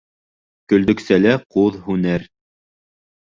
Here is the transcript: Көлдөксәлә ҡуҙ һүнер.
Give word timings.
Көлдөксәлә 0.71 1.35
ҡуҙ 1.55 1.77
һүнер. 1.83 2.25